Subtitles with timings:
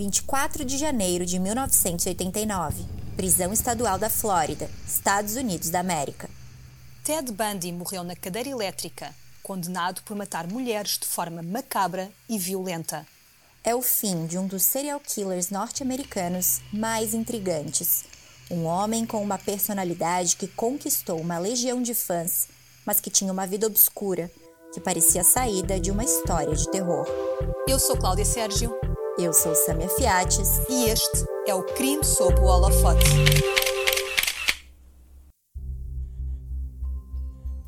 [0.00, 2.86] 24 de janeiro de 1989,
[3.18, 6.30] prisão estadual da Flórida, Estados Unidos da América.
[7.04, 13.06] Ted Bundy morreu na cadeira elétrica, condenado por matar mulheres de forma macabra e violenta.
[13.62, 18.04] É o fim de um dos serial killers norte-americanos mais intrigantes.
[18.50, 22.48] Um homem com uma personalidade que conquistou uma legião de fãs,
[22.86, 24.30] mas que tinha uma vida obscura,
[24.72, 27.06] que parecia saída de uma história de terror.
[27.68, 28.89] Eu sou Cláudia Sérgio.
[29.18, 30.60] Eu sou Samia Fiates.
[30.68, 33.04] E este é o Crime sob o Holofote.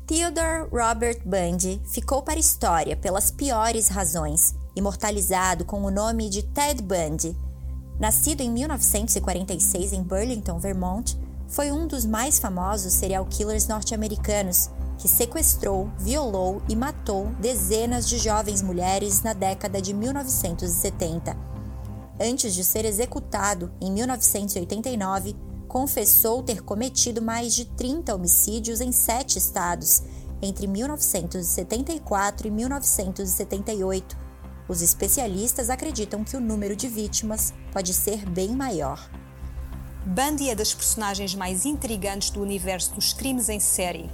[0.07, 6.43] Theodore Robert Bundy ficou para a história pelas piores razões, imortalizado com o nome de
[6.43, 7.35] Ted Bundy.
[7.99, 14.69] Nascido em 1946 em Burlington, Vermont, foi um dos mais famosos serial killers norte-americanos
[15.03, 21.35] que sequestrou, violou e matou dezenas de jovens mulheres na década de 1970.
[22.17, 25.35] Antes de ser executado em 1989,
[25.67, 30.03] confessou ter cometido mais de 30 homicídios em sete estados
[30.41, 34.17] entre 1974 e 1978.
[34.69, 39.11] Os especialistas acreditam que o número de vítimas pode ser bem maior.
[40.05, 44.09] Bundy é das personagens mais intrigantes do universo dos crimes em série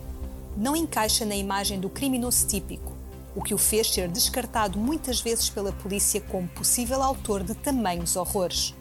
[0.60, 2.92] não encaixa na imagem do criminoso típico,
[3.34, 8.18] o que o fez ser descartado muitas vezes pela polícia como possível autor de tamanhos
[8.18, 8.76] horrores.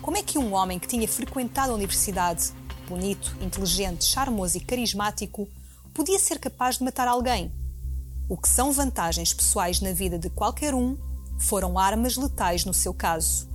[0.00, 2.52] Como é que um homem que tinha frequentado a universidade,
[2.88, 5.46] bonito, inteligente, charmoso e carismático,
[5.92, 7.52] podia ser capaz de matar alguém?
[8.26, 10.96] O que são vantagens pessoais na vida de qualquer um
[11.38, 13.46] foram armas letais no seu caso.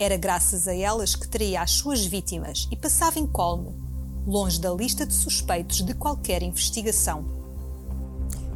[0.00, 3.85] Era graças a elas que teria as suas vítimas e passava incólume,
[4.26, 7.24] longe da lista de suspeitos de qualquer investigação.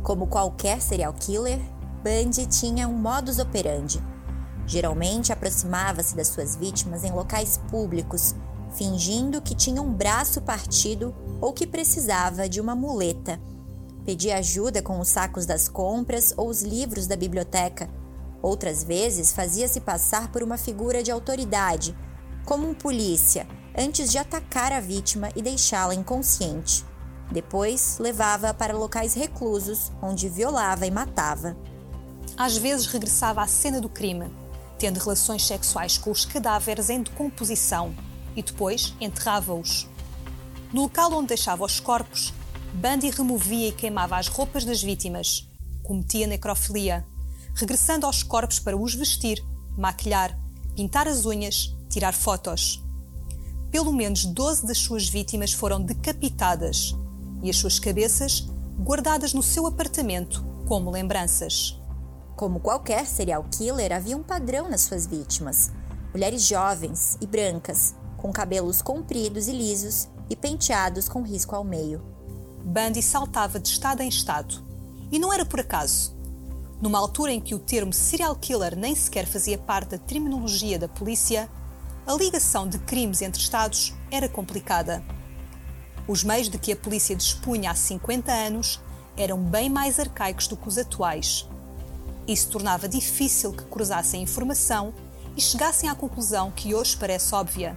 [0.03, 1.61] Como qualquer serial killer,
[2.03, 4.03] Bundy tinha um modus operandi.
[4.67, 8.35] Geralmente aproximava-se das suas vítimas em locais públicos,
[8.73, 13.41] fingindo que tinha um braço partido ou que precisava de uma muleta.
[14.05, 17.89] Pedia ajuda com os sacos das compras ou os livros da biblioteca.
[18.43, 21.97] Outras vezes fazia-se passar por uma figura de autoridade,
[22.45, 26.85] como um polícia antes de atacar a vítima e deixá-la inconsciente.
[27.31, 31.57] Depois, levava-a para locais reclusos, onde violava e matava.
[32.37, 34.31] Às vezes regressava à cena do crime,
[34.79, 37.95] tendo relações sexuais com os cadáveres em decomposição
[38.35, 39.89] e depois enterrava-os.
[40.73, 42.33] No local onde deixava os corpos,
[42.73, 45.49] Bundy removia e queimava as roupas das vítimas,
[45.83, 47.07] cometia necrofilia,
[47.55, 49.45] regressando aos corpos para os vestir,
[49.77, 50.37] maquilhar,
[50.75, 52.81] pintar as unhas, tirar fotos
[53.71, 56.95] pelo menos 12 das suas vítimas foram decapitadas
[57.43, 58.49] e as suas cabeças
[58.79, 61.79] guardadas no seu apartamento como lembranças.
[62.37, 65.71] Como qualquer serial killer, havia um padrão nas suas vítimas:
[66.13, 72.03] mulheres jovens e brancas, com cabelos compridos e lisos e penteados com risco ao meio.
[72.65, 74.63] Bundy saltava de estado em estado.
[75.11, 76.17] E não era por acaso.
[76.81, 80.89] Numa altura em que o termo serial killer nem sequer fazia parte da terminologia da
[80.89, 81.51] polícia,
[82.07, 85.03] a ligação de crimes entre Estados era complicada.
[86.09, 88.81] Os meios de que a polícia dispunha há 50 anos
[89.17, 91.49] eram bem mais arcaicos do que os atuais.
[92.27, 94.95] Isso tornava difícil que cruzassem informação
[95.37, 97.77] e chegassem à conclusão que hoje parece óbvia.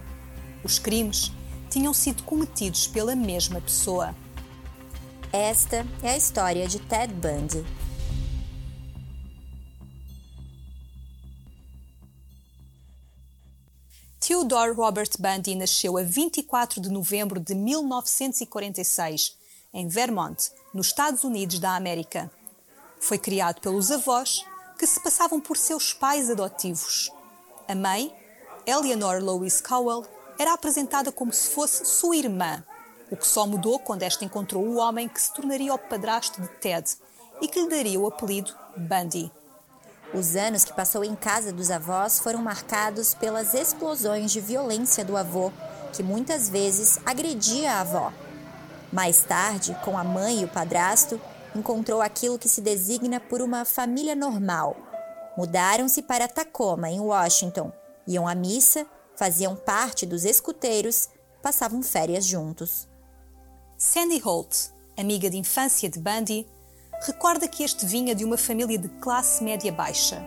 [0.62, 1.30] Os crimes
[1.70, 4.14] tinham sido cometidos pela mesma pessoa.
[5.32, 7.64] Esta é a história de Ted Bundy,
[14.34, 19.36] Theodore Robert Bundy nasceu a 24 de novembro de 1946,
[19.72, 22.28] em Vermont, nos Estados Unidos da América.
[22.98, 24.44] Foi criado pelos avós,
[24.76, 27.12] que se passavam por seus pais adotivos.
[27.68, 28.12] A mãe,
[28.66, 30.04] Eleanor Louise Cowell,
[30.36, 32.64] era apresentada como se fosse sua irmã,
[33.12, 36.48] o que só mudou quando esta encontrou o homem que se tornaria o padrasto de
[36.58, 36.90] Ted
[37.40, 39.30] e que lhe daria o apelido Bundy.
[40.12, 45.16] Os anos que passou em casa dos avós foram marcados pelas explosões de violência do
[45.16, 45.50] avô,
[45.92, 48.12] que muitas vezes agredia a avó.
[48.92, 51.20] Mais tarde, com a mãe e o padrasto,
[51.54, 54.76] encontrou aquilo que se designa por uma família normal.
[55.36, 57.72] Mudaram-se para Tacoma, em Washington,
[58.06, 58.86] iam à missa,
[59.16, 61.08] faziam parte dos escuteiros,
[61.42, 62.88] passavam férias juntos.
[63.76, 66.46] Sandy Holt, amiga de infância de Bundy,
[67.04, 70.24] recorda que este vinha de uma família de classe média baixa,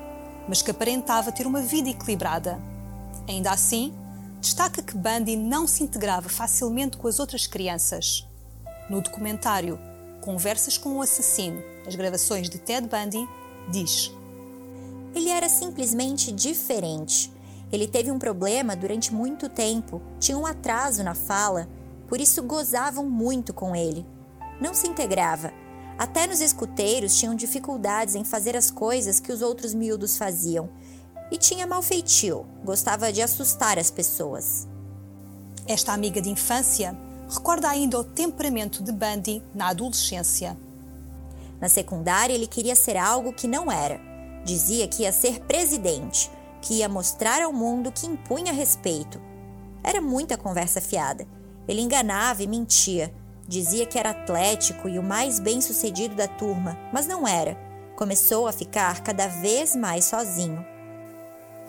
[0.48, 2.62] mas que aparentava ter uma vida equilibrada.
[3.28, 3.94] Ainda assim,
[4.40, 8.28] destaca que Bundy não se integrava facilmente com as outras crianças.
[8.90, 9.80] No documentário
[10.22, 13.28] Conversas com o Assassino, as gravações de Ted Bundy,
[13.70, 14.12] diz:
[15.16, 17.32] Ele era simplesmente diferente.
[17.72, 21.70] Ele teve um problema durante muito tempo, tinha um atraso na fala,
[22.08, 24.06] por isso gozavam muito com ele.
[24.60, 25.54] Não se integrava.
[25.98, 30.70] Até nos escuteiros tinham dificuldades em fazer as coisas que os outros miúdos faziam.
[31.32, 34.68] E tinha mau feitio, gostava de assustar as pessoas.
[35.68, 36.96] Esta amiga de infância
[37.28, 40.58] recorda ainda o temperamento de Bundy na adolescência.
[41.60, 44.00] Na secundária, ele queria ser algo que não era.
[44.46, 46.30] Dizia que ia ser presidente,
[46.62, 49.20] que ia mostrar ao mundo que impunha respeito.
[49.84, 51.28] Era muita conversa fiada.
[51.68, 53.14] Ele enganava e mentia.
[53.48, 57.58] Dizia que era atlético e o mais bem-sucedido da turma, mas não era.
[57.96, 60.66] Começou a ficar cada vez mais sozinho.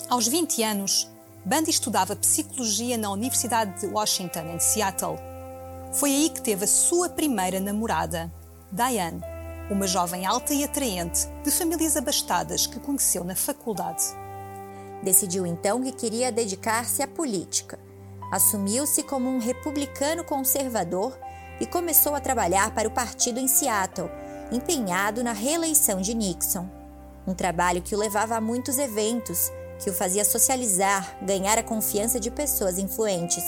[0.09, 1.09] Aos 20 anos,
[1.45, 5.19] Bundy estudava psicologia na Universidade de Washington, em Seattle.
[5.93, 8.31] Foi aí que teve a sua primeira namorada,
[8.73, 9.23] Diane,
[9.71, 14.03] uma jovem alta e atraente, de famílias abastadas que conheceu na faculdade.
[15.03, 17.79] Decidiu então que queria dedicar-se à política.
[18.33, 21.17] Assumiu-se como um republicano conservador
[21.61, 24.11] e começou a trabalhar para o partido em Seattle,
[24.53, 26.69] empenhado na reeleição de Nixon.
[27.27, 29.51] Um trabalho que o levava a muitos eventos,
[29.83, 33.45] que o fazia socializar, ganhar a confiança de pessoas influentes.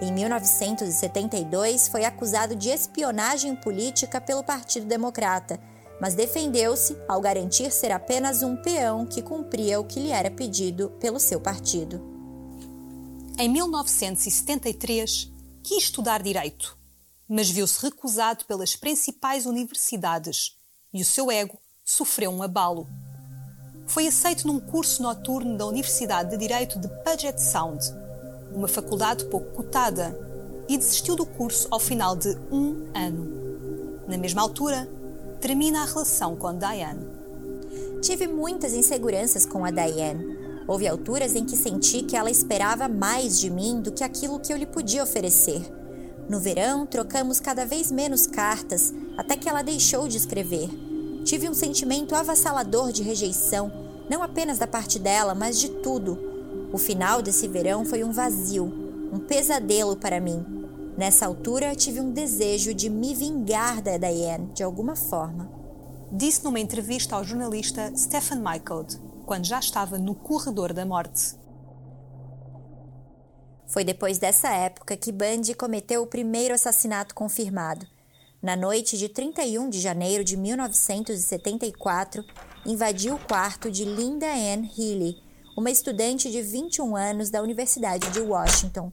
[0.00, 5.58] Em 1972, foi acusado de espionagem política pelo Partido Democrata,
[6.00, 10.90] mas defendeu-se ao garantir ser apenas um peão que cumpria o que lhe era pedido
[11.00, 12.00] pelo seu partido.
[13.36, 15.32] Em 1973,
[15.62, 16.77] quis estudar direito,
[17.28, 20.56] mas viu-se recusado pelas principais universidades
[20.92, 22.88] e o seu ego sofreu um abalo
[23.88, 27.82] foi aceito num curso noturno da Universidade de Direito de Puget Sound,
[28.52, 30.14] uma faculdade pouco cotada,
[30.68, 34.04] e desistiu do curso ao final de um ano.
[34.06, 34.86] Na mesma altura,
[35.40, 37.06] termina a relação com Diane.
[38.02, 40.36] Tive muitas inseguranças com a Diane.
[40.66, 44.52] Houve alturas em que senti que ela esperava mais de mim do que aquilo que
[44.52, 45.62] eu lhe podia oferecer.
[46.28, 50.68] No verão, trocamos cada vez menos cartas até que ela deixou de escrever.
[51.24, 53.72] Tive um sentimento avassalador de rejeição,
[54.10, 56.18] não apenas da parte dela, mas de tudo.
[56.70, 58.64] O final desse verão foi um vazio,
[59.10, 60.44] um pesadelo para mim.
[60.98, 65.50] Nessa altura, tive um desejo de me vingar da Diane de alguma forma.
[66.12, 68.86] Disse numa entrevista ao jornalista Stephen Michael,
[69.24, 71.36] quando já estava no corredor da morte.
[73.68, 77.86] Foi depois dessa época que Bundy cometeu o primeiro assassinato confirmado.
[78.42, 82.24] Na noite de 31 de janeiro de 1974,
[82.64, 85.22] invadiu o quarto de Linda Ann Healy,
[85.56, 88.90] uma estudante de 21 anos da Universidade de Washington.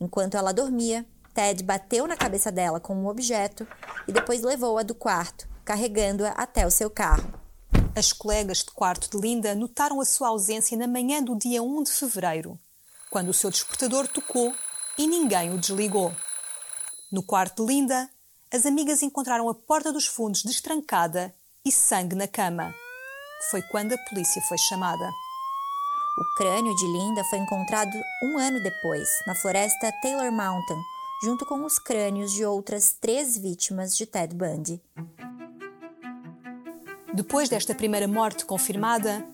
[0.00, 3.68] Enquanto ela dormia, Ted bateu na cabeça dela com um objeto
[4.08, 7.32] e depois levou-a do quarto, carregando-a até o seu carro.
[7.94, 11.82] As colegas de quarto de Linda notaram a sua ausência na manhã do dia 1
[11.84, 12.58] de fevereiro,
[13.10, 14.54] quando o seu despertador tocou
[14.96, 16.14] e ninguém o desligou.
[17.10, 18.10] No quarto de Linda,
[18.52, 21.34] as amigas encontraram a porta dos fundos destrancada
[21.64, 22.74] e sangue na cama.
[23.50, 25.08] Foi quando a polícia foi chamada.
[26.18, 30.80] O crânio de Linda foi encontrado um ano depois, na floresta Taylor Mountain,
[31.22, 34.82] junto com os crânios de outras três vítimas de Ted Bundy.
[37.14, 39.24] Depois desta primeira morte confirmada,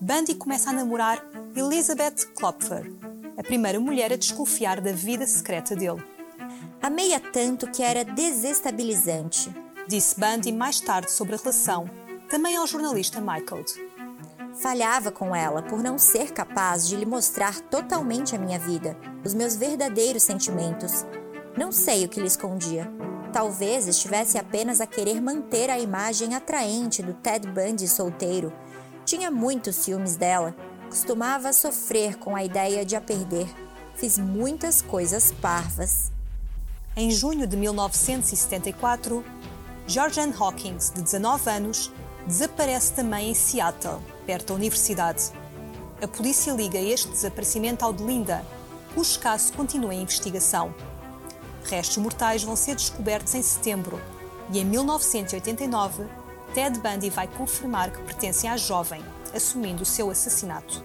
[0.00, 1.24] Bundy começa a namorar
[1.56, 2.90] Elizabeth Klopfer,
[3.44, 6.02] primeira mulher a desconfiar da vida secreta dele.
[6.82, 9.54] Amei-a tanto que era desestabilizante.
[9.86, 11.88] Disse Bundy mais tarde sobre a relação,
[12.28, 13.64] também ao jornalista Michael.
[14.54, 19.34] Falhava com ela por não ser capaz de lhe mostrar totalmente a minha vida, os
[19.34, 21.04] meus verdadeiros sentimentos.
[21.56, 22.90] Não sei o que lhe escondia.
[23.32, 28.52] Talvez estivesse apenas a querer manter a imagem atraente do Ted Bundy solteiro.
[29.04, 30.54] Tinha muitos ciúmes dela.
[30.94, 33.52] Costumava sofrer com a ideia de a perder.
[33.96, 36.12] Fiz muitas coisas parvas.
[36.96, 39.24] Em junho de 1974,
[39.88, 41.90] Georgian Hawkins, de 19 anos,
[42.24, 45.32] desaparece também em Seattle, perto da universidade.
[46.00, 48.44] A polícia liga este desaparecimento ao de Linda,
[48.94, 50.72] cujo caso continua em investigação.
[51.64, 54.00] Restos mortais vão ser descobertos em setembro
[54.52, 56.04] e, em 1989,
[56.54, 59.02] Ted Bundy vai confirmar que pertence à jovem,
[59.34, 60.84] assumindo seu assassinato.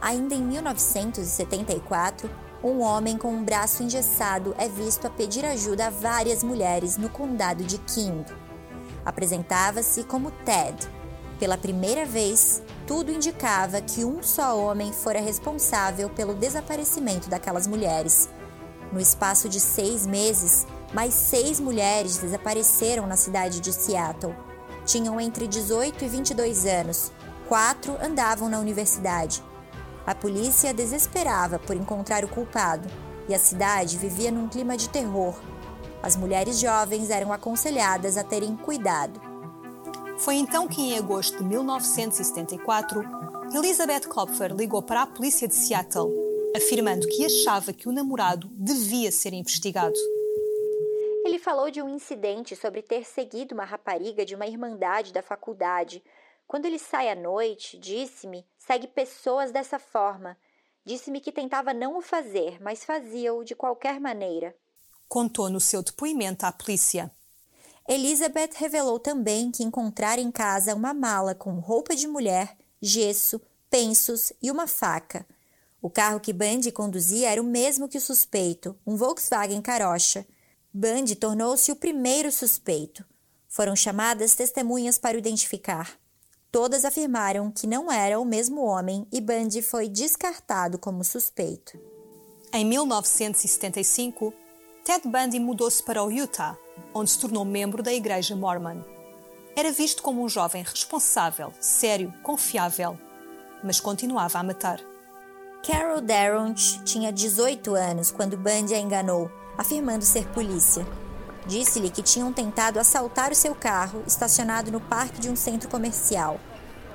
[0.00, 2.28] Ainda em 1974,
[2.62, 7.08] um homem com um braço engessado é visto a pedir ajuda a várias mulheres no
[7.08, 8.24] condado de King.
[9.04, 10.88] Apresentava-se como Ted.
[11.40, 18.28] Pela primeira vez, tudo indicava que um só homem fora responsável pelo desaparecimento daquelas mulheres.
[18.92, 24.36] No espaço de seis meses, mais seis mulheres desapareceram na cidade de Seattle.
[24.84, 27.12] Tinham entre 18 e 22 anos.
[27.52, 29.44] Quatro andavam na universidade
[30.06, 32.88] A polícia desesperava por encontrar o culpado
[33.28, 35.38] e a cidade vivia num clima de terror.
[36.02, 39.20] As mulheres jovens eram aconselhadas a terem cuidado.
[40.16, 43.04] Foi então que, em agosto de 1974,
[43.54, 46.10] Elizabeth Klopfer ligou para a polícia de Seattle,
[46.56, 49.98] afirmando que achava que o namorado devia ser investigado.
[51.22, 56.02] Ele falou de um incidente sobre ter seguido uma rapariga de uma irmandade da faculdade.
[56.52, 60.36] Quando ele sai à noite, disse-me, segue pessoas dessa forma.
[60.84, 64.54] Disse-me que tentava não o fazer, mas fazia-o de qualquer maneira.
[65.08, 67.10] Contou no seu depoimento à polícia.
[67.88, 73.40] Elizabeth revelou também que encontrara em casa uma mala com roupa de mulher, gesso,
[73.70, 75.26] pensos e uma faca.
[75.80, 80.26] O carro que Bundy conduzia era o mesmo que o suspeito, um Volkswagen Carocha.
[80.70, 83.02] Bundy tornou-se o primeiro suspeito.
[83.48, 86.01] Foram chamadas testemunhas para o identificar.
[86.52, 91.78] Todas afirmaram que não era o mesmo homem e Bundy foi descartado como suspeito.
[92.52, 94.34] Em 1975,
[94.84, 96.58] Ted Bundy mudou-se para o Utah,
[96.92, 98.82] onde se tornou membro da Igreja Mormon.
[99.56, 102.98] Era visto como um jovem responsável, sério, confiável,
[103.64, 104.78] mas continuava a matar.
[105.66, 110.86] Carol Darront tinha 18 anos quando Bundy a enganou afirmando ser polícia.
[111.46, 116.38] Disse-lhe que tinham tentado assaltar o seu carro estacionado no parque de um centro comercial.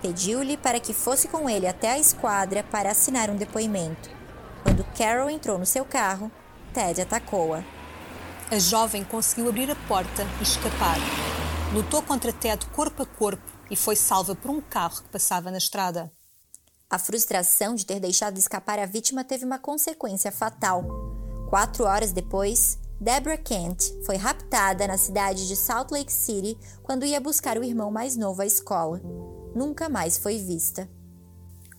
[0.02, 4.10] Pediu-lhe para que fosse com ele até a esquadra para assinar um depoimento.
[4.64, 6.32] Quando Carol entrou no seu carro,
[6.74, 7.64] Ted atacou-a.
[8.50, 10.98] A jovem conseguiu abrir a porta e escapar.
[11.74, 15.58] Lutou contra Ted corpo a corpo e foi salva por um carro que passava na
[15.58, 16.12] estrada.
[16.90, 20.86] A frustração de ter deixado escapar a vítima teve uma consequência fatal.
[21.50, 27.22] Quatro horas depois, Deborah Kent foi raptada na cidade de Salt Lake City quando ia
[27.22, 29.00] buscar o irmão mais novo à escola.
[29.56, 30.90] Nunca mais foi vista.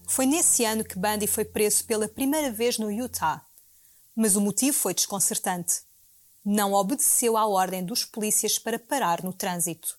[0.06, 3.44] Foi nesse ano que Bundy foi preso pela primeira vez no Utah.
[4.14, 5.82] Mas o motivo foi desconcertante.
[6.44, 9.98] Não obedeceu à ordem dos polícias para parar no trânsito.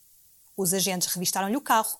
[0.55, 1.99] Os agentes revistaram-lhe o carro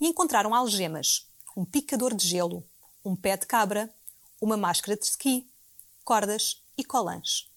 [0.00, 2.64] e encontraram algemas, um picador de gelo,
[3.04, 3.92] um pé de cabra,
[4.40, 5.50] uma máscara de ski,
[6.04, 7.49] cordas e colãs.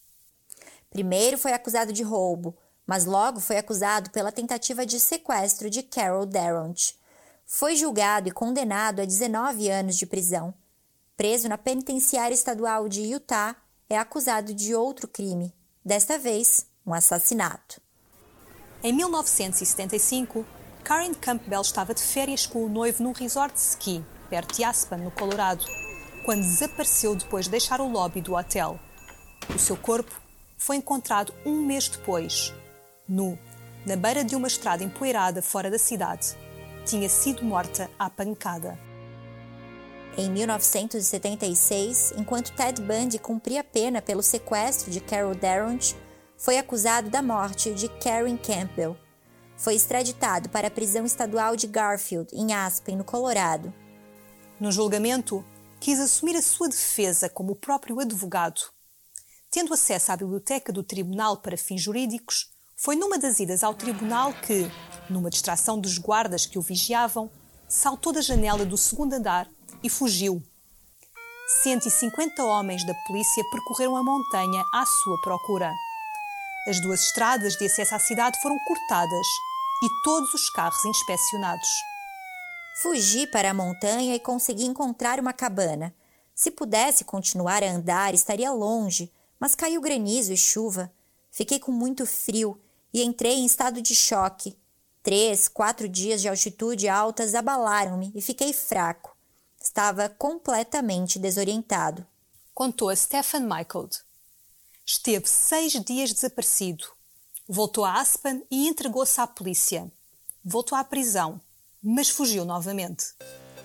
[0.94, 6.24] Primeiro foi acusado de roubo, mas logo foi acusado pela tentativa de sequestro de Carol
[6.24, 6.96] Darront.
[7.48, 10.54] Foi julgado e condenado a 19 anos de prisão.
[11.18, 13.56] Preso na penitenciária estadual de Utah,
[13.90, 15.52] é acusado de outro crime,
[15.84, 17.82] desta vez, um assassinato.
[18.84, 20.46] Em 1975,
[20.84, 25.00] Karen Campbell estava de férias com o noivo num resort de ski, perto de Aspen,
[25.00, 25.66] no Colorado,
[26.24, 28.80] quando desapareceu depois de deixar o lobby do hotel.
[29.54, 30.23] O seu corpo
[30.63, 32.53] foi encontrado um mês depois,
[33.05, 33.38] nu,
[33.86, 36.38] na beira de uma estrada empoeirada fora da cidade.
[36.86, 38.79] Tinha sido morta à pancada.
[40.17, 45.98] Em 1976, enquanto Ted Bundy cumpria pena pelo sequestro de Carol Darront,
[46.38, 48.96] foi acusado da morte de Karen Campbell.
[49.58, 53.74] Foi extraditado para a prisão estadual de Garfield, em Aspen, no Colorado.
[54.62, 55.43] No julgamento,
[55.77, 58.72] quis assumir a sua defesa como o próprio advogado
[59.54, 64.34] Tendo acesso à biblioteca do tribunal para fins jurídicos, foi numa das idas ao tribunal
[64.34, 64.66] que,
[65.08, 67.30] numa distração dos guardas que o vigiavam,
[67.68, 69.48] saltou da janela do segundo andar
[69.84, 70.42] e fugiu.
[71.62, 75.72] 150 homens da polícia percorreram a montanha à sua procura.
[76.68, 79.28] As duas estradas de acesso à cidade foram cortadas
[79.84, 81.70] e todos os carros inspecionados.
[82.82, 85.94] Fugi para a montanha e consegui encontrar uma cabana.
[86.34, 89.12] Se pudesse continuar a andar, estaria longe,
[89.44, 90.90] mas caiu granizo e chuva.
[91.30, 92.58] Fiquei com muito frio
[92.94, 94.58] e entrei em estado de choque.
[95.04, 99.14] Três, quatro dias de altitude altas abalaram-me e fiquei fraco.
[99.62, 102.08] Estava completamente desorientado.
[102.54, 103.90] Contou a Stephen Michael.
[104.86, 106.86] Esteve seis dias desaparecido.
[107.46, 109.92] Voltou a Aspen e entregou-se à polícia.
[110.42, 111.42] Voltou à prisão,
[111.82, 113.14] mas fugiu novamente.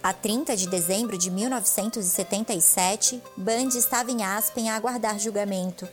[0.01, 5.89] A 30 de dezembro de 1977, Bundy estava em Aspen a aguardar julgamento.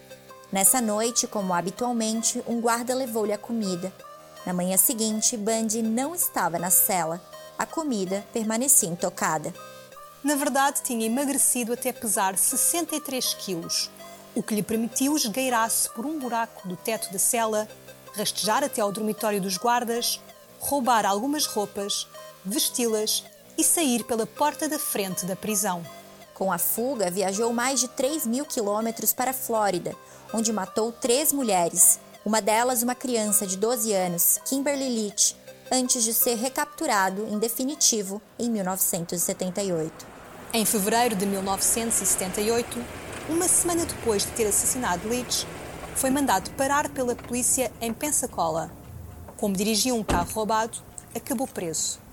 [0.51, 3.91] Nessa noite, como habitualmente, um guarda levou-lhe a comida.
[4.45, 7.19] Na manhã seguinte, Bundy não estava na cela.
[7.57, 9.51] A comida permanecia intocada.
[10.23, 13.89] Na verdade, tinha emagrecido até pesar 63 quilos,
[14.35, 17.67] o que lhe permitiu esgueirar-se por um buraco do teto da cela,
[18.13, 20.21] rastejar até ao dormitório dos guardas,
[20.59, 22.07] roubar algumas roupas,
[22.45, 23.23] vesti-las
[23.57, 25.85] e sair pela porta da frente da prisão.
[26.33, 29.95] Com a fuga, viajou mais de 3 mil quilômetros para a Flórida,
[30.33, 35.35] onde matou três mulheres, uma delas uma criança de 12 anos, Kimberly Leach,
[35.71, 40.05] antes de ser recapturado em definitivo em 1978.
[40.53, 42.83] Em fevereiro de 1978,
[43.29, 45.47] uma semana depois de ter assassinado Leach,
[45.95, 48.71] foi mandado parar pela polícia em Pensacola.
[49.37, 50.77] Como dirigia um carro roubado,
[51.15, 52.04] acabou preso.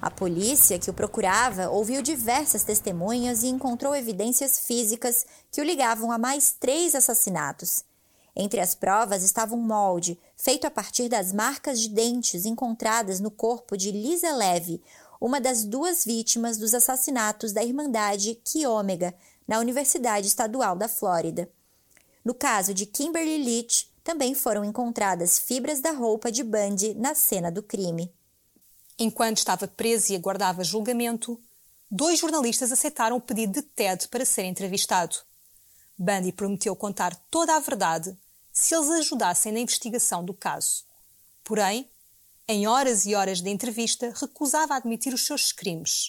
[0.00, 6.12] A polícia que o procurava ouviu diversas testemunhas e encontrou evidências físicas que o ligavam
[6.12, 7.82] a mais três assassinatos.
[8.36, 13.30] Entre as provas estava um molde feito a partir das marcas de dentes encontradas no
[13.30, 14.80] corpo de Lisa Levy,
[15.20, 19.12] uma das duas vítimas dos assassinatos da Irmandade Chi Omega,
[19.48, 21.50] na Universidade Estadual da Flórida.
[22.24, 27.50] No caso de Kimberly Leach, também foram encontradas fibras da roupa de Bundy na cena
[27.50, 28.12] do crime.
[28.98, 31.40] Enquanto estava preso e aguardava julgamento,
[31.88, 35.16] dois jornalistas aceitaram o pedido de Ted para ser entrevistado.
[35.96, 38.16] Bundy prometeu contar toda a verdade
[38.52, 40.84] se eles ajudassem na investigação do caso.
[41.44, 41.88] Porém,
[42.48, 46.08] em horas e horas de entrevista, recusava admitir os seus crimes.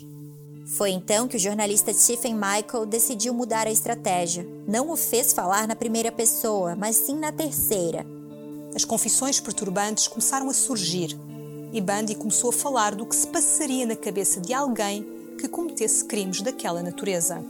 [0.77, 4.43] Foi então que o jornalista Stephen Michael decidiu mudar a estratégia.
[4.67, 8.05] Não o fez falar na primeira pessoa, mas sim na terceira.
[8.74, 11.17] As confissões perturbantes começaram a surgir
[11.71, 15.05] e Bundy começou a falar do que se passaria na cabeça de alguém
[15.39, 17.43] que cometesse crimes daquela natureza.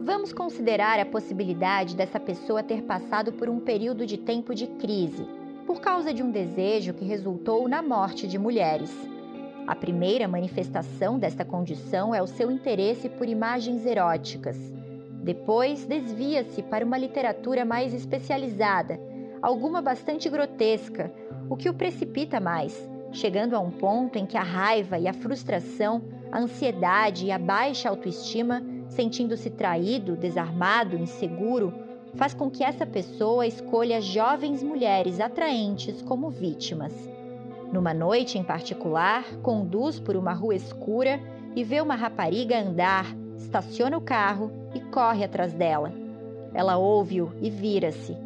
[0.00, 5.26] Vamos considerar a possibilidade dessa pessoa ter passado por um período de tempo de crise,
[5.66, 8.90] por causa de um desejo que resultou na morte de mulheres.
[9.66, 14.56] A primeira manifestação desta condição é o seu interesse por imagens eróticas.
[15.22, 19.00] Depois, desvia-se para uma literatura mais especializada,
[19.42, 21.12] alguma bastante grotesca,
[21.50, 22.76] o que o precipita mais,
[23.12, 27.38] chegando a um ponto em que a raiva e a frustração, a ansiedade e a
[27.38, 31.72] baixa autoestima sentindo-se traído, desarmado, inseguro,
[32.14, 36.92] faz com que essa pessoa escolha jovens mulheres atraentes como vítimas.
[37.72, 41.20] Numa noite em particular, conduz por uma rua escura
[41.54, 45.92] e vê uma rapariga andar, estaciona o carro e corre atrás dela.
[46.54, 48.16] Ela ouve-o e vira-se.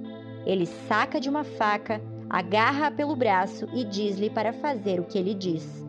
[0.46, 5.34] Ele saca de uma faca, agarra-a pelo braço e diz-lhe para fazer o que ele
[5.34, 5.84] diz.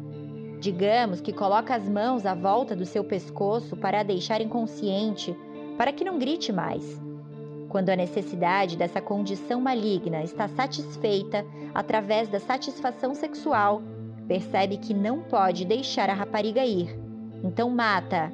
[0.59, 5.37] Digamos que coloca as mãos à volta do seu pescoço para a deixar inconsciente,
[5.77, 6.99] para que não grite mais.
[7.69, 13.81] Quando a necessidade dessa condição maligna está satisfeita através da satisfação sexual,
[14.27, 16.99] percebe que não pode deixar a rapariga ir.
[17.43, 18.31] Então mata.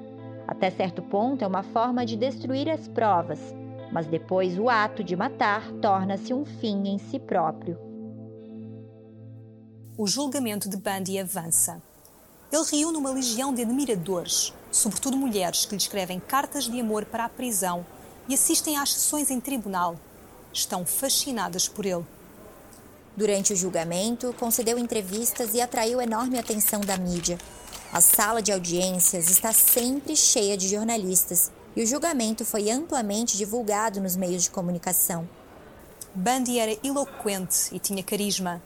[0.48, 3.54] Até certo ponto é uma forma de destruir as provas,
[3.92, 7.87] mas depois o ato de matar torna-se um fim em si próprio.
[10.00, 11.82] O julgamento de Bundy avança.
[12.52, 17.26] Ele reúne uma legião de admiradores, sobretudo mulheres que lhe escrevem cartas de amor para
[17.26, 17.84] a prisão
[18.30, 20.00] e assistem às sessões em tribunal.
[20.54, 22.06] Estão fascinadas por ele.
[23.16, 27.40] Durante o julgamento, concedeu entrevistas e atraiu enorme atenção da mídia.
[27.92, 34.00] A sala de audiências está sempre cheia de jornalistas e o julgamento foi amplamente divulgado
[34.00, 35.28] nos meios de comunicação.
[36.14, 38.62] Bundy era eloquente e tinha carisma.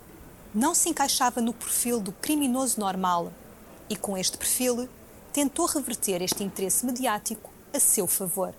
[0.54, 3.32] Não se encaixava no perfil do criminoso normal,
[3.90, 4.90] e, com este perfil,
[5.32, 8.54] tentou reverter este interesse mediático a seu favor.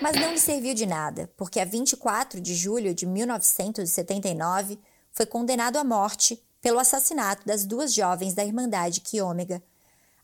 [0.00, 4.78] Mas não lhe serviu de nada, porque a 24 de julho de 1979
[5.12, 9.62] foi condenado à morte pelo assassinato das duas jovens da Irmandade Quiômega.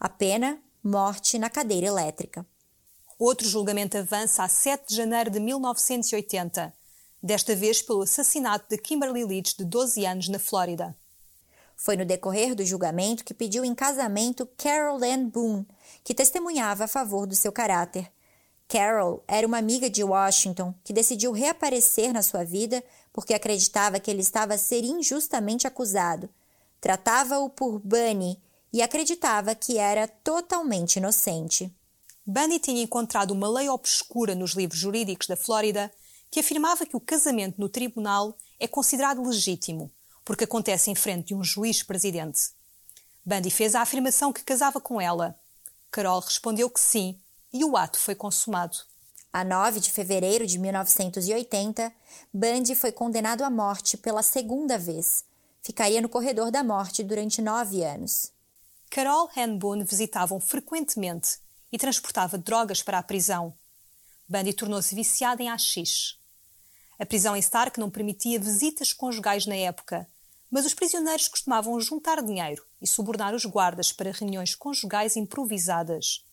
[0.00, 2.46] A pena, morte na cadeira elétrica.
[3.18, 6.74] Outro julgamento avança a 7 de janeiro de 1980,
[7.22, 10.96] desta vez pelo assassinato de Kimberly Leach, de 12 anos, na Flórida.
[11.76, 15.66] Foi no decorrer do julgamento que pediu em casamento Carol Ann Boone,
[16.04, 18.10] que testemunhava a favor do seu caráter.
[18.68, 22.82] Carol era uma amiga de Washington que decidiu reaparecer na sua vida
[23.12, 26.28] porque acreditava que ele estava a ser injustamente acusado.
[26.80, 28.40] Tratava-o por Bunny
[28.72, 31.70] e acreditava que era totalmente inocente.
[32.24, 35.92] Bunny tinha encontrado uma lei obscura nos livros jurídicos da Flórida
[36.32, 39.92] que afirmava que o casamento no tribunal é considerado legítimo
[40.24, 42.50] porque acontece em frente de um juiz-presidente.
[43.24, 45.38] Bundy fez a afirmação que casava com ela.
[45.90, 47.18] Carol respondeu que sim,
[47.52, 48.78] e o ato foi consumado.
[49.32, 51.92] A 9 de fevereiro de 1980,
[52.32, 55.24] Bundy foi condenado à morte pela segunda vez.
[55.62, 58.32] Ficaria no corredor da morte durante nove anos.
[58.90, 61.38] Carol e Boone visitavam frequentemente
[61.70, 63.54] e transportava drogas para a prisão.
[64.28, 66.21] Bundy tornou-se viciado em haxixe.
[67.02, 70.06] A prisão em Stark não permitia visitas conjugais na época,
[70.48, 76.24] mas os prisioneiros costumavam juntar dinheiro e subornar os guardas para reuniões conjugais improvisadas.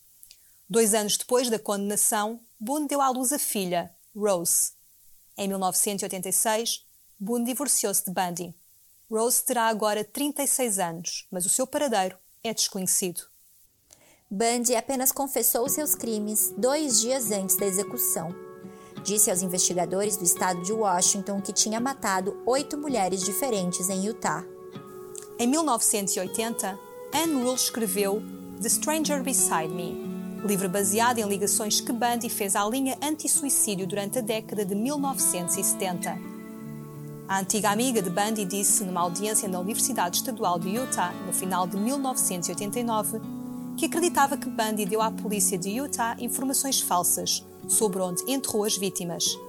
[0.69, 4.73] Dois anos depois da condenação, Boone deu à luz a filha, Rose.
[5.35, 6.85] Em 1986,
[7.19, 8.53] Boone divorciou-se de Bundy.
[9.09, 13.23] Rose terá agora 36 anos, mas o seu paradeiro é desconhecido.
[14.29, 18.48] Bundy apenas confessou seus crimes dois dias antes da execução.
[19.03, 24.43] Disse aos investigadores do estado de Washington que tinha matado oito mulheres diferentes em Utah.
[25.37, 26.77] Em 1980,
[27.13, 28.21] Anne Rule escreveu
[28.61, 29.97] The Stranger Beside Me,
[30.45, 36.17] livro baseado em ligações que Bundy fez à linha anti-suicídio durante a década de 1970.
[37.27, 41.67] A antiga amiga de Bundy disse numa audiência na Universidade Estadual de Utah, no final
[41.67, 43.21] de 1989,
[43.79, 48.75] que acreditava que Bundy deu à polícia de Utah informações falsas sobre onde enterrou as
[48.75, 49.39] vítimas.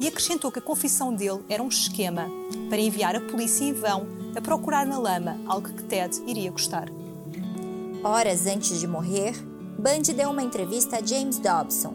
[0.00, 2.26] E acrescentou que a confissão dele era um esquema
[2.70, 6.88] para enviar a polícia em vão a procurar na lama algo que Ted iria gostar.
[8.02, 9.34] Horas antes de morrer,
[9.78, 11.92] Bundy deu uma entrevista a James Dobson,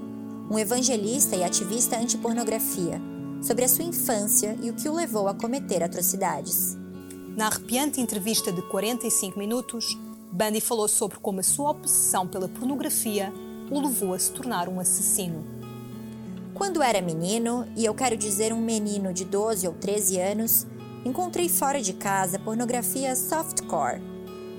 [0.52, 3.02] um evangelista e ativista anti-pornografia,
[3.42, 6.78] sobre a sua infância e o que o levou a cometer atrocidades.
[7.36, 9.98] Na arrepiante entrevista de 45 minutos,
[10.32, 13.34] Bundy falou sobre como a sua obsessão pela pornografia
[13.70, 15.44] o levou a se tornar um assassino.
[16.54, 20.68] Quando era menino, e eu quero dizer um menino de 12 ou 13 anos,
[21.06, 24.12] encontrei fora de casa pornografia softcore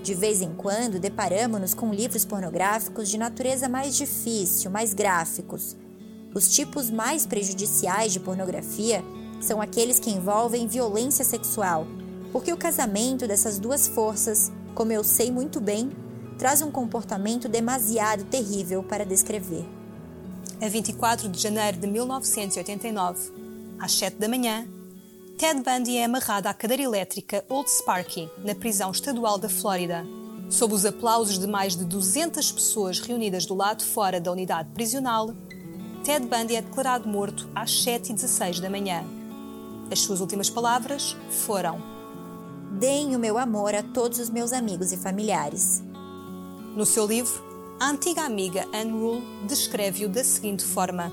[0.03, 5.77] de vez em quando, deparamos-nos com livros pornográficos de natureza mais difícil, mais gráficos.
[6.35, 9.05] Os tipos mais prejudiciais de pornografia
[9.41, 11.87] são aqueles que envolvem violência sexual,
[12.33, 15.91] porque o casamento dessas duas forças, como eu sei muito bem,
[16.39, 19.65] traz um comportamento demasiado terrível para descrever.
[20.61, 23.33] A 24 de janeiro de 1989,
[23.79, 24.67] às 7 da manhã,
[25.37, 30.07] Ted Bundy é amarrado à cadeira elétrica Old Sparky, na prisão estadual da Flórida.
[30.49, 35.35] Sob os aplausos de mais de 200 pessoas reunidas do lado fora da unidade prisional,
[36.05, 39.05] Ted Bundy é declarado morto às 7h16 da manhã.
[39.91, 41.92] As suas últimas palavras foram:
[42.79, 45.83] Deem o meu amor a todos os meus amigos e familiares.
[46.75, 47.45] No seu livro,
[47.79, 51.13] a antiga amiga Anne Rule descreve-o da seguinte forma: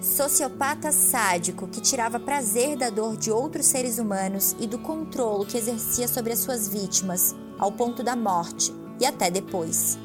[0.00, 5.58] sociopata sádico que tirava prazer da dor de outros seres humanos e do controle que
[5.58, 9.98] exercia sobre as suas vítimas, ao ponto da morte e até depois.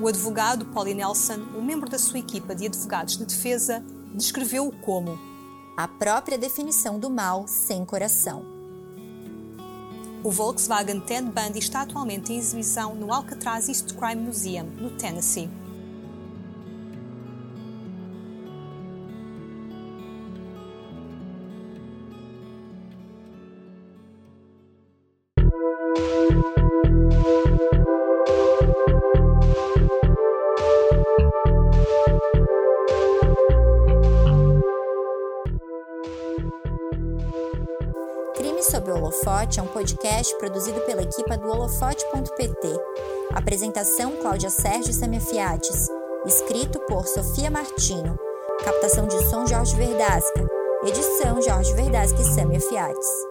[0.00, 5.18] O advogado Polly Nelson, um membro da sua equipa de advogados de defesa, descreveu-o como
[5.76, 8.55] a própria definição do mal sem coração.
[10.26, 15.48] O Volkswagen Ted Bundy está atualmente em exibição no Alcatraz East Crime Museum, no Tennessee.
[40.26, 42.68] Podcast produzido pela equipa do holofote.pt.
[43.32, 45.88] Apresentação Cláudia Sérgio Semiafiates.
[46.24, 48.18] Escrito por Sofia Martino.
[48.64, 50.46] Captação de som Jorge Verdasca.
[50.84, 53.26] Edição Jorge Verdasca e Samia Fiates.